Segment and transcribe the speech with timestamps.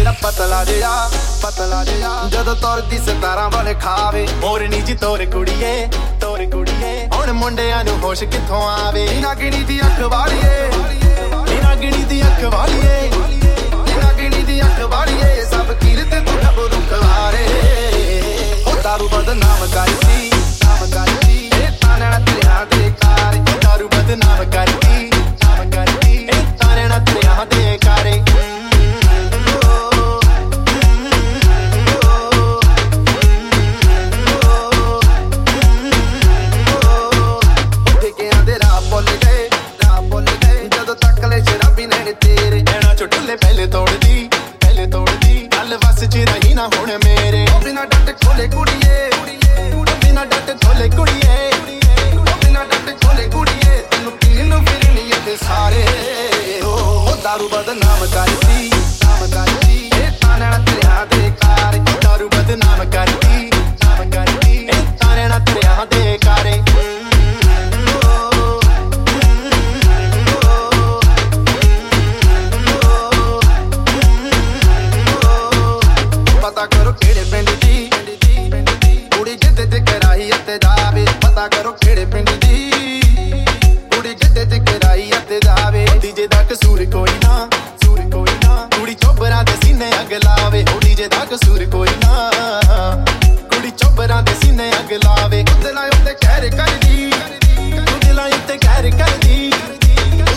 [0.00, 1.10] ਮੇਰਾ ਪਤਲਾ ਜਿਹਾ
[1.42, 5.88] ਪਤਲਾ ਜਿਹਾ। ਜਦੋਂ ਤੁਰਦੀ ਸਤਾਰਾਂ ਵਾਲੇ ਖਾਵੇ ਮੋਰਨੀ ਜੀ ਤੋਰ ਕੁੜੀਏ
[6.20, 9.08] ਤੋਰ ਕੁੜੀਏ। ਹੁਣ ਮੁੰਡਿਆਂ ਨੂੰ ਹੋਸ਼ ਕਿੱਥੋਂ ਆਵੇ?
[9.20, 10.70] ਨਾਗਣੀ ਦੀ ਅੱਖ ਵਾਲੀਏ।
[46.00, 49.10] ਗੱਲ ਵਸ ਚ ਰਹੀ ਨਾ ਹੁਣ ਮੇਰੇ। ਉਹ ਬਿਨਾ ਡੱਟ ਖੋਲੇ ਕੁੜੀਏ
[49.96, 51.50] ਬਿਨਾ ਡੱਟ ਖੋਲੇ ਕੁੜੀਏ
[52.12, 55.84] ਉਹ ਬਿਨਾ ਡੱਟ ਖੋਲੇ ਕੁੜੀਏ, ਤੈਨੂੰ ਪੀਣ ਨੂੰ ਫਿਰਨੀ ਇੱਥੇ ਸਾਰੇ।
[56.62, 58.70] ਉਹ ਦਾਰੂ ਬਦਨਾਮ ਕਰਦੀ ਨਾਮ ਕਰਦੀ
[80.20, 82.70] ਕਰਾਈ ਅਤੇ ਜਾਵੇ। ਪਤਾ ਕਰੋ ਕਿਹੜੇ ਪਿੰਡ ਦੀ
[83.92, 87.48] ਕੁੜੀ ਜਿੱਦੇ ਤੇ ਕਰਾਈ ਅਤੇ ਜਾਵੇ। ਡੀਜੇ ਦਾ ਕਸੂਰ ਕੋਈ ਨਾ
[87.84, 92.30] ਸੂਰ ਕੋਈ ਨਾ। ਕੁੜੀ ਚੋਬਰਾਂ ਦੇ ਸੀਨੇ ਅੱਗ ਲਾਵੇ। ਉਹ ਡੀਜੇ ਦਾ ਕਸੂਰ ਕੋਈ ਨਾ।
[93.52, 97.10] ਕੁੜੀ ਚੋਬਰਾਂ ਦੇ ਸੀਨੇ ਅੱਗ ਲਾਵੇ। ਦਿਲਾਂ ਉੱਤੇ ਕਹਿਰ ਕਰਦੀ
[97.76, 99.52] ਤੂੰ ਦਿਲਾਂ ਉੱਤੇ ਕਹਿਰ ਕਰਦੀ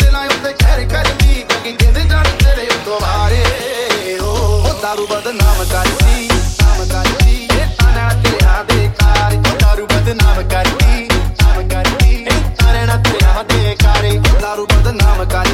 [0.00, 6.17] ਦਿਲਾਂ ਉੱਤੇ ਕਹਿਰ ਕਰਦੀ। ਕਿ ਕਹਿੰਦੇ ਜਾਣ ਤੇਰੇ ਤੋਂ ਬਾਰੇ ਉਹ ਦਾਰੂ ਬਦਨਾਮ ਕਰਦੀ।
[14.88, 15.47] the namakali